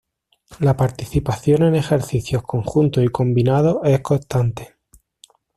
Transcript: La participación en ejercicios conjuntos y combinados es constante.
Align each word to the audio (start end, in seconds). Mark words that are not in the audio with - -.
La 0.59 0.75
participación 0.75 1.61
en 1.61 1.75
ejercicios 1.75 2.41
conjuntos 2.41 3.03
y 3.05 3.09
combinados 3.09 3.81
es 3.83 4.01
constante. 4.01 4.75